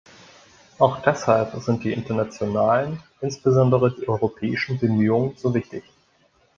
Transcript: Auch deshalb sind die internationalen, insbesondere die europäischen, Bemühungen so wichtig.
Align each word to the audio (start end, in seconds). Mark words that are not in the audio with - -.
Auch 0.79 0.97
deshalb 1.03 1.53
sind 1.61 1.83
die 1.83 1.93
internationalen, 1.93 3.03
insbesondere 3.21 3.93
die 3.93 4.07
europäischen, 4.09 4.79
Bemühungen 4.79 5.35
so 5.37 5.53
wichtig. 5.53 5.83